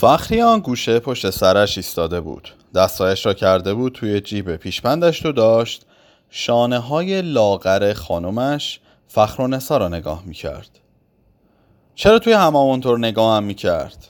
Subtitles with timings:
[0.00, 2.48] فخری آن گوشه پشت سرش ایستاده بود.
[2.74, 5.86] دستایش را کرده بود توی جیب پیشپندش رو داشت.
[6.30, 10.68] شانه های لاغر خانمش فخر و نسا را نگاه می کرد
[11.94, 14.06] چرا توی همه اونطور نگاه هم می کرد؟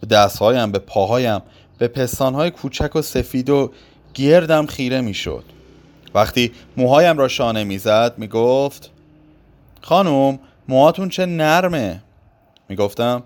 [0.00, 1.40] به دستهایم به پاهایم
[1.78, 3.72] به پستانهای کوچک و سفید و
[4.14, 5.44] گردم خیره می شد
[6.14, 8.90] وقتی موهایم را شانه می زد می گفت
[9.82, 12.02] خانم موهاتون چه نرمه؟
[12.68, 13.22] می گفتم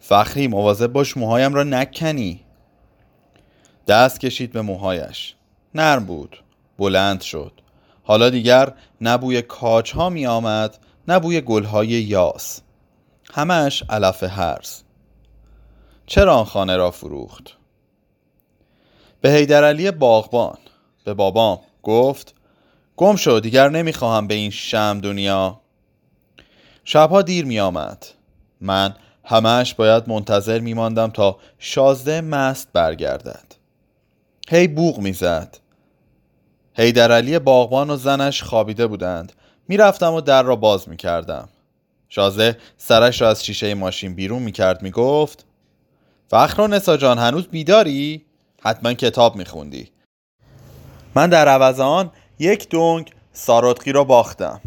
[0.00, 2.40] فخری مواظب باش موهایم را نکنی.
[3.86, 5.34] دست کشید به موهایش.
[5.74, 6.44] نرم بود.
[6.78, 7.52] بلند شد.
[8.02, 10.78] حالا دیگر نبوی کاج ها می آمد
[11.08, 12.60] نبوی گل های یاس.
[13.32, 14.82] همش علف هرز
[16.06, 17.56] چرا آن خانه را فروخت؟
[19.20, 20.58] به حیدرعلی باغبان.
[21.04, 22.34] به بابام گفت
[22.96, 25.60] گم شو دیگر نمی‌خواهم به این شم دنیا.
[26.84, 28.06] شبها دیر می آمد
[28.60, 33.54] من همش باید منتظر می ماندم تا شازده مست برگردد.
[34.48, 35.58] هی بوغ می‌زد.
[36.74, 39.32] حیدرعلی باغبان و زنش خوابیده بودند.
[39.68, 41.48] می‌رفتم و در را باز می‌کردم.
[42.08, 45.44] شازده سرش را از شیشه ماشین بیرون می‌کرد می‌گفت
[46.30, 48.24] فخر و نسا جان هنوز بیداری؟
[48.62, 49.90] حتما کتاب میخوندی.
[51.14, 54.60] من در عوض آن یک دونگ سارتقی را باختم.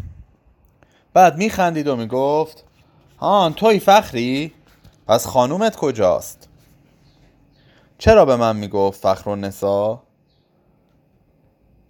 [1.14, 2.64] بعد میخندید و می‌گفت
[3.18, 4.52] هان توی فخری؟
[5.06, 6.48] پس خانومت کجاست؟
[7.98, 10.02] چرا به من می‌گفت فخر و نسا؟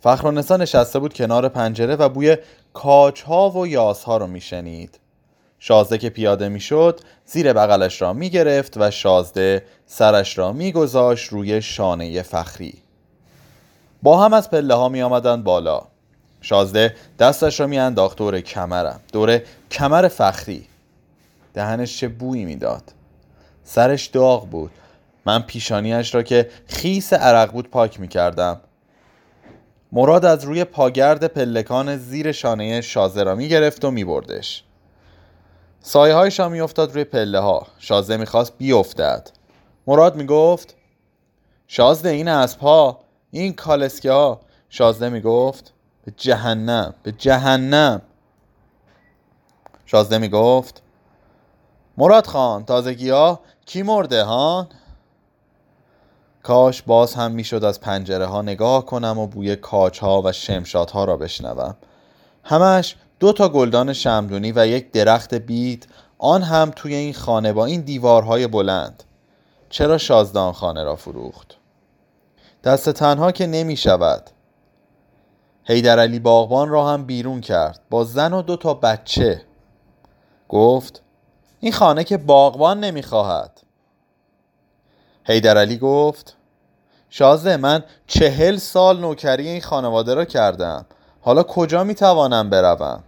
[0.00, 2.36] فخر و نسا نشسته بود کنار پنجره و بوی
[2.72, 4.98] کاج ها و یاس ها رو میشنید
[5.58, 12.22] شازده که پیاده می‌شد زیر بغلش را می‌گرفت و شازده سرش را میگذاشت روی شانه
[12.22, 12.75] فخری
[14.02, 15.83] با هم از پله ها می آمدن بالا
[16.41, 20.67] شازده دستش را میانداخت دور کمرم دور کمر فخری
[21.55, 22.83] دهنش چه بویی می‌داد.
[23.64, 24.70] سرش داغ بود.
[25.27, 28.61] من پیشانیش را که خیس عرق بود پاک می کردم
[29.92, 34.64] مراد از روی پاگرد پلکان زیر شانه شازه را می گرفت و می بردش
[35.80, 39.30] سایه هایش می افتاد روی پله ها شازده می خواست بیفتد.
[39.86, 40.74] مراد می گفت
[41.67, 43.00] شازده این از پا.
[43.30, 45.73] این کالسکه ها شازده می گفت
[46.05, 48.02] به جهنم به جهنم.
[49.86, 50.83] شازده می گفت
[51.96, 54.68] مراد خان تازگی ها کی مرده هان؟
[56.42, 60.90] کاش باز هم می‌شد از پنجره ها نگاه کنم و بوی کاچ ها و شمشات
[60.90, 61.77] ها را بشنوم.
[62.44, 65.88] همش دو تا گلدان شمدونی و یک درخت بید
[66.18, 69.05] آن هم توی این خانه با این دیوارهای بلند.
[69.70, 71.56] چرا شازدان خانه را فروخت؟
[72.64, 74.30] دست تنها که نمی شود.
[75.64, 79.42] حیدر علی باغبان را هم بیرون کرد با زن و دو تا بچه.
[80.48, 81.04] گفت
[81.64, 83.61] این خانه که باغبان نمی‌خواهد.
[85.25, 86.36] حیدر علی گفت
[87.11, 90.86] شازده من چهل سال نوکری این خانواده را کردم.
[91.20, 93.03] حالا کجا می‌توانم بروم؟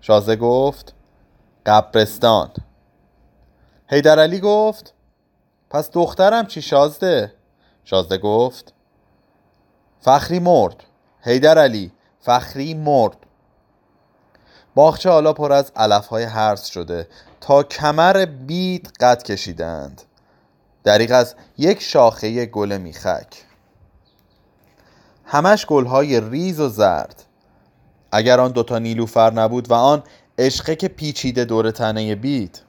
[0.00, 0.94] شازده گفت
[1.66, 2.50] قبرستان.
[3.86, 4.94] حیدر علی گفت
[5.70, 7.34] پس دخترم چی شازده؟
[7.84, 8.74] شازده گفت
[10.00, 10.84] فخری مرد.
[11.20, 13.25] حیدر علی فخری مرد.
[14.76, 17.08] باغچه حالا پر از علف های هرس شده.
[17.40, 20.02] تا کمر بید قد کشیدند.
[20.84, 23.42] دریق از یک شاخه گل میخک.
[25.24, 27.24] همش گلهای ریز و زرد.
[28.12, 30.02] اگر آن دوتا نیلوفر نبود و آن
[30.38, 32.62] عشقه که پیچیده دور تنه بید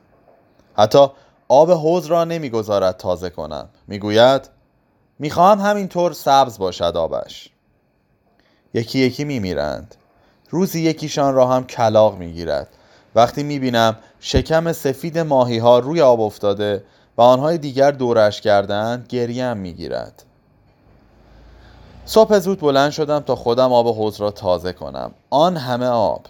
[0.78, 1.08] حتی
[1.48, 3.70] آب حوز را نمی‌گذارد تازه کنم.
[3.88, 4.50] می‌گوید
[5.20, 7.50] می‌خواهم همینطور سبز باشد آبش.
[8.74, 9.96] یکی یکی میمیرند.
[10.50, 12.68] روزی یکیشان را هم کلاق می‌گیرد.
[13.16, 16.84] وقتی می‌بینم شکم سفید ماهی ها روی آب افتاده
[17.18, 20.24] و آنهای دیگر دورش کردند گریم می‌گیرد.
[22.06, 25.12] صبح زود بلند شدم تا خودم آب حوض را تازه کنم.
[25.30, 26.26] آن همه آب.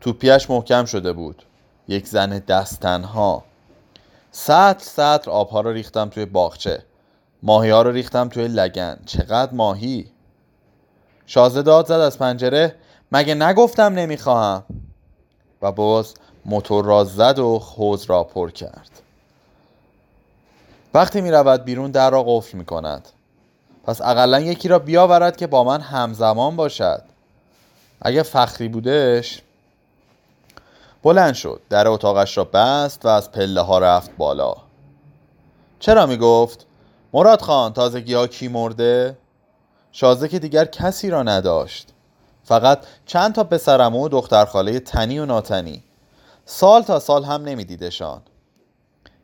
[0.00, 1.42] توپیش محکم شده بود.
[1.88, 3.44] یک زن دستنها.
[4.30, 6.82] سطر سطر آبها را ریختم توی باغچه.
[7.42, 8.98] ماهی ها رو ریختم توی لگن.
[9.06, 10.10] چقدر ماهی!
[11.26, 12.74] شازده داد زد از پنجره.
[13.12, 14.64] مگه نگفتم نمی‌خواهم؟
[15.62, 16.14] و باز
[16.44, 18.90] موتور را زد و حوز را پر کرد.
[20.94, 23.08] وقتی می رود بیرون در را قفل می کند
[23.84, 27.02] پس اقلا یکی را بیاورد که با من همزمان باشد.
[28.02, 29.42] اگه فخری بودش
[31.02, 34.54] بلند شد در اتاقش را بست و از پله ها رفت بالا.
[35.78, 36.66] چرا می گفت
[37.12, 39.18] مراد خان تازگی ها کی مرده؟
[39.92, 41.88] شازده که دیگر کسی را نداشت.
[42.50, 45.84] فقط چند تا پسرمو و دختر خاله تنی و ناتنی.
[46.44, 48.22] سال تا سال هم نمیدیدشان.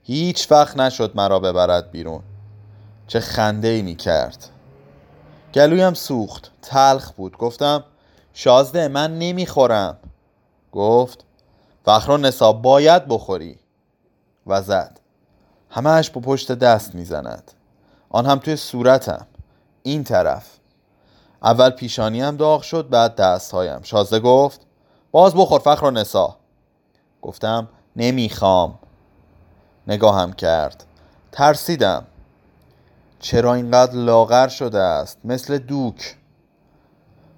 [0.03, 2.23] هیچ وقت نشد مرا ببرد بیرون.
[3.07, 4.49] چه خنده ای می کرد
[5.55, 7.37] گلویم سوخت تلخ بود.
[7.39, 7.85] گفتم
[8.33, 9.97] شازده من نمی‌خورم.
[10.73, 11.25] گفت
[11.85, 13.59] فخر نصاب باید بخوری.
[14.47, 15.01] و زد.
[15.71, 17.53] همهش با پشت دست می‌زند.
[18.09, 19.27] آن هم توی صورتم.
[19.83, 20.56] این طرف.
[21.47, 23.83] اول پیشانیم داغ شد بعد دستهایم.
[23.83, 24.61] شازده گفت
[25.11, 26.37] باز بخور فخر و نسا.
[27.23, 28.79] گفتم نمی‌خوام.
[29.87, 30.85] نگاهم کرد.
[31.33, 32.07] ترسیدم.
[33.21, 36.17] چرا اینقدر لاغر شده است؟ مثل دوک.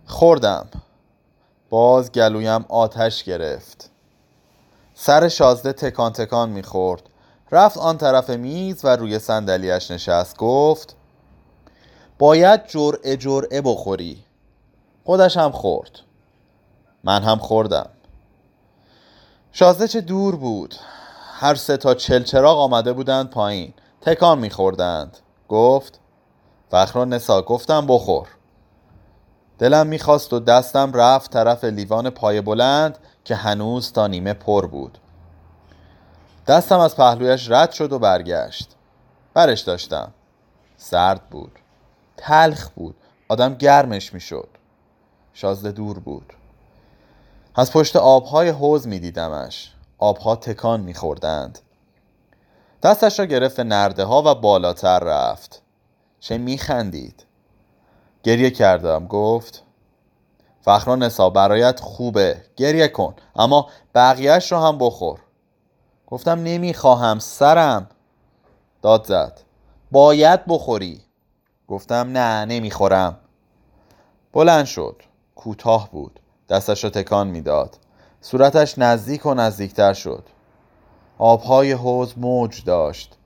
[0.07, 0.67] خوردم.
[1.71, 3.91] باز گلویم آتش گرفت.
[4.95, 7.03] سر شازده تکان تکان می‌خورد.
[7.51, 10.37] رفت آن طرف میز و روی صندلیاش نشست.
[10.37, 10.97] گفت
[12.19, 14.25] باید جرعه جرعه بخوری.
[15.05, 16.01] خودش هم خورد.
[17.05, 17.91] من هم خوردم.
[19.53, 20.75] شازده چه دور بود.
[21.33, 23.75] هر سه تا چلچراغ آمده بودند پایین.
[24.01, 25.17] تکان میخوردند
[25.49, 26.01] گفت
[26.71, 28.29] فخر نسا گفتم بخور.
[29.59, 34.99] دلم می‌خواست و دستم رفت طرف لیوان پای بلند که هنوز تا نیمه پر بود.
[36.47, 38.77] دستم از پهلویش رد شد و برگشت.
[39.35, 40.13] برش داشتم.
[40.77, 41.53] سرد بود.
[42.19, 42.97] تلخ بود.
[43.29, 44.49] آدم گرمش می‌شد.
[45.33, 46.33] شازده دور بود.
[47.55, 49.75] از پشت آبهای حوز میدیدمش.
[49.99, 51.59] آبها تکان میخوردند.
[52.83, 55.63] دستش را گرفت نرده ها و بالاتر رفت.
[56.21, 57.25] چه میخندید؟
[58.23, 59.07] گریه کردم.
[59.07, 59.63] گفت
[60.61, 62.45] فخرا نسا برایت خوبه.
[62.57, 65.21] گریه کن اما بقیهش رو هم بخور.
[66.07, 67.89] گفتم نمی‌خواهم سرم.
[68.83, 69.41] داد زد
[69.91, 71.08] باید بخوری.
[71.69, 73.17] گفتم نه نمی‌خورم.
[74.33, 75.03] بلند شد.
[75.35, 76.21] کوتاه بود.
[76.49, 77.79] دستش را تکان می‌داد.
[78.21, 80.25] صورتش نزدیک و نزدیکتر شد.
[81.19, 83.19] آبهای حوز موج داشت.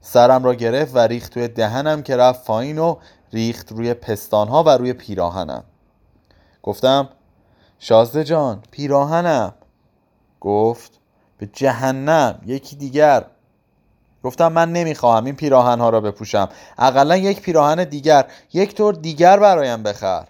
[0.00, 2.96] سرم را گرفت و ریخت توی دهنم که رفت پایین و
[3.32, 5.64] ریخت روی پستانها و روی پیراهنم.
[6.62, 7.08] گفتم
[7.78, 9.54] شازده جان پیراهنم.
[10.40, 11.00] گفت
[11.38, 13.26] به جهنم یکی دیگر.
[14.24, 16.48] گفتم من نمی‌خواهم این پیراهن ها را بپوشم.
[16.78, 20.28] اقلا یک پیراهن دیگر یک طور دیگر برایم بخر.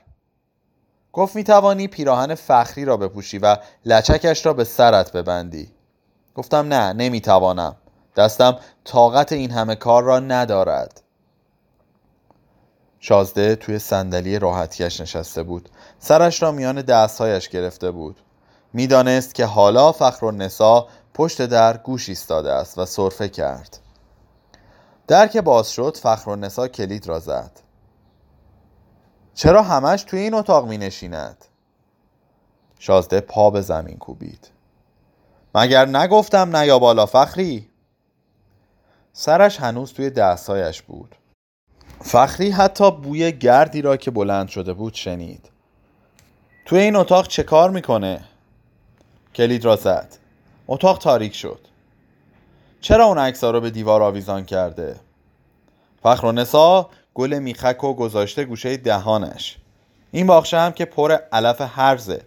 [1.13, 5.71] گفت می‌توانی پیراهن فخری را بپوشی و لچکش را به سرت ببندی.
[6.35, 7.77] گفتم نه نمی‌توانم.
[8.17, 11.03] دستم طاقت این همه کار را ندارد.
[13.01, 15.69] شازده توی صندلی راحتیش نشسته بود.
[15.99, 18.17] سرش را میان دستهایش گرفته بود.
[18.73, 23.79] می‌دانست که حالا فخر و نسا پشت در گوش ایستاده است و صرفه کرد.
[25.07, 27.61] در که باز شد فخر و نسا کلید را زد.
[29.35, 31.45] چرا همش توی این اتاق می نشیند؟
[32.79, 34.51] شازده پا به زمین کوبید.
[35.55, 37.69] مگر نگفتم نیا بالا فخری؟
[39.13, 41.17] سرش هنوز توی دستایش بود.
[42.01, 45.51] فخری حتی بوی گردی را که بلند شده بود شنید.
[46.65, 48.25] توی این اتاق چه کار می‌کنه؟
[49.35, 50.17] کلید را زد.
[50.69, 51.69] اتاق تاریک شد.
[52.83, 55.01] چرا اون عکس رو به دیوار آویزان کرده؟
[56.03, 59.57] فخر و نسا گل میخک و گذاشته گوشه دهانش.
[60.11, 62.23] این باخشه هم که پر علف هرزه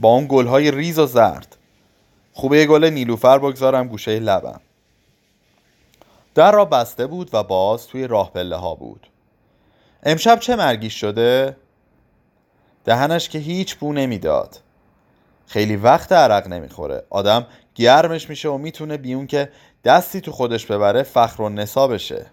[0.00, 1.56] با اون گلهای ریز و زرد.
[2.32, 4.60] خوبه گل نیلوفر بگذارم گوشه لبم.
[6.34, 9.06] در را بسته بود و باز توی راه پله ها بود.
[10.02, 11.56] امشب چه مرگیش شده؟
[12.84, 14.60] دهنش که هیچ بو نمی‌داد.
[15.46, 17.04] خیلی وقت عرق نمی‌خوره.
[17.10, 19.50] آدم گرمش میشه و می‌تونه بیون که
[19.84, 22.26] دستی تو خودش ببره فخر و نسا بشه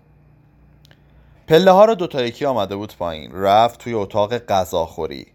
[1.48, 3.32] پله ها رو دوتا یکی آمده بود پایین.
[3.34, 5.28] رفت توی اتاق غذاخوری.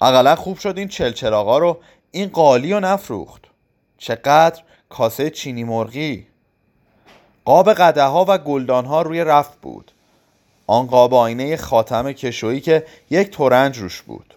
[0.00, 1.78] اقلا خوب شد این چلچراغا رو.
[2.10, 3.42] این قالی و نفروخت.
[3.98, 6.26] چقدر کاسه چینی مرغی.
[7.44, 9.92] قاب قده ها و گلدان ها روی رفت بود.
[10.66, 14.34] آن قاب آینه خاتم کشویی که یک تورنج روش بود.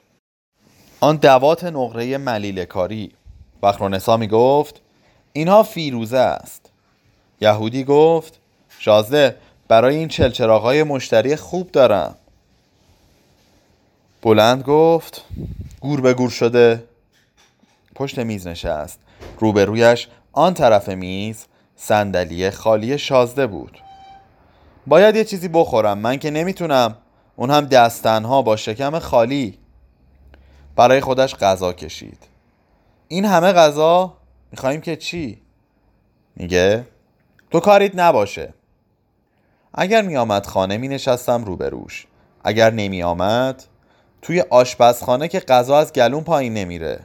[0.99, 3.11] آن دوات نقره ملیل کاری
[3.63, 4.81] بخرونسا می گفت
[5.33, 6.69] اینها فیروزه است.
[7.41, 8.39] یهودی گفت
[8.79, 9.35] شازده
[9.67, 12.15] برای این چلچراغ مشتری خوب دارم.
[14.21, 15.25] بلند گفت
[15.79, 16.83] گور به گور شده.
[17.95, 18.99] پشت میز نشست.
[19.39, 23.77] روبرویش آن طرف میز صندلی خالی شازده بود.
[24.87, 26.97] باید یه چیزی بخورم من که نمی‌تونم.
[27.35, 29.57] اون هم دستنها با شکم خالی.
[30.75, 32.30] برای خودش غذا کشید.
[33.11, 34.13] این همه غذا
[34.51, 35.41] میخواییم که چی؟
[36.35, 36.87] میگه
[37.51, 38.53] تو کاریت نباشه.
[39.73, 42.07] اگر میآمد خانه می نشستم روبروش.
[42.43, 43.63] اگر نمی آمد
[44.21, 46.99] توی آشپزخانه که غذا از گلون پایین نمیره.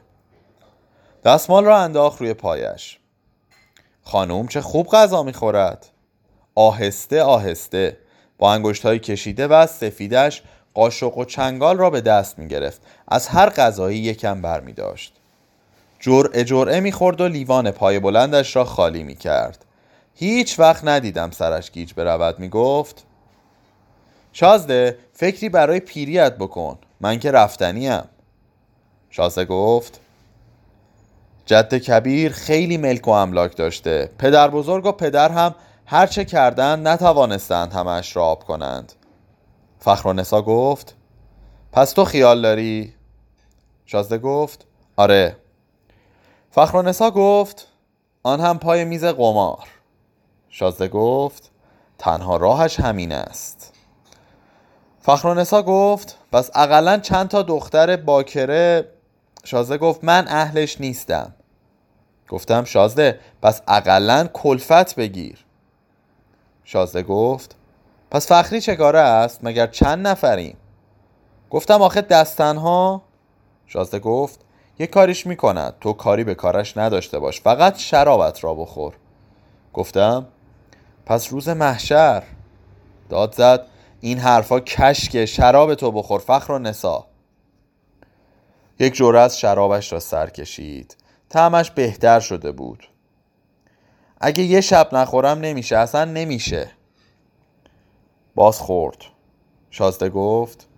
[1.24, 2.98] دستمال را انداخت روی پایش.
[4.02, 5.86] خانم چه خوب غذا می‌خورد.
[6.54, 7.98] آهسته آهسته.
[8.38, 10.42] با انگشت کشیده و سفیدش
[10.74, 14.72] قاشق و چنگال را به دست می گرفت از هر غذایی یکم بر می
[16.00, 19.64] جرعه جرعه می خورد و لیوان پای بلندش را خالی می کرد
[20.14, 23.04] هیچ وقت ندیدم سرش گیج برود می گفت
[24.32, 26.78] شازده فکری برای پیریت بکن.
[27.00, 28.02] من که رفتنیم.
[29.10, 30.00] شازده گفت
[31.46, 34.10] جد کبیر خیلی ملک و املاک داشته.
[34.18, 35.54] پدر بزرگ و پدر هم
[35.86, 38.92] هرچه کردند نتوانستند همش را آب کنند.
[39.78, 40.94] فخر گفت
[41.72, 42.94] پس تو خیال داری؟
[43.86, 45.36] شازده گفت آره.
[46.56, 47.68] فخر گفت
[48.22, 49.68] آن هم پای میز قمار.
[50.48, 51.50] شازده گفت
[51.98, 53.72] تنها راهش همین است.
[55.00, 58.88] فخر گفت پس اقلا چند تا دختر باکره؟
[59.44, 61.34] شازده گفت من اهلش نیستم.
[62.28, 65.44] گفتم شازده پس اقلا کلفت بگیر.
[66.64, 67.56] شازده گفت
[68.10, 70.56] پس فخری چه کاره است؟ مگر چند نفریم؟
[71.50, 73.02] گفتم آخه دستنها
[73.66, 74.45] شازده گفت
[74.78, 77.40] یه کاریش می‌کند تو کاری به کارش نداشته باش.
[77.40, 78.94] فقط شرابت را بخور.
[79.72, 80.26] گفتم
[81.06, 82.22] پس روز محشر.
[83.08, 83.66] داد زد
[84.00, 87.06] این حرفا کشک شراب تو بخور فخر و نسا.
[88.78, 90.96] یک جوره از شرابش را سر کشید.
[91.30, 92.88] تعمش بهتر شده بود.
[94.20, 96.70] اگه یه شب نخورم نمیشه اصلا نمیشه.
[98.34, 98.96] باز خورد.
[99.70, 100.68] شازده گفت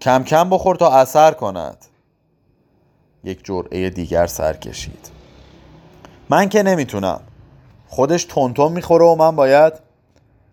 [0.00, 1.86] کم کم بخور تا اثر کند.
[3.24, 5.10] یک جرعه دیگر سر کشید.
[6.28, 7.20] من که نمی‌تونم.
[7.88, 9.72] خودش تونتون می‌خوره و من باید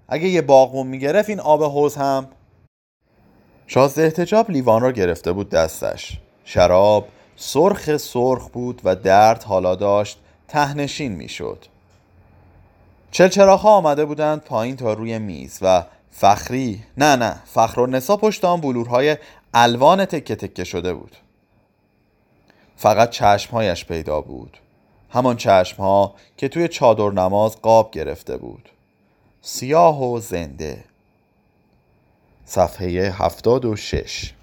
[0.08, 2.28] اگه یه باغمون می‌گرفت این آب حوز هم
[3.68, 6.20] شازده احتجاب لیوان را گرفته بود دستش.
[6.46, 11.66] شراب سرخ سرخ بود و درد حالا داشت تهنشین می‌شد.
[13.12, 18.46] چلچراخ آمده بودند پایین تا روی میز و فخری نه نه فخر و نسا پشت
[18.46, 19.18] بلورهای
[19.54, 21.18] الوان تکه تکه شده بود.
[22.78, 24.58] فقط چشمهایش پیدا بود.
[25.10, 28.70] همان چشمها که توی چادر نماز قاب گرفته بود.
[29.42, 30.84] سیاه و زنده.
[32.46, 34.34] صفحه هفتاد و شش.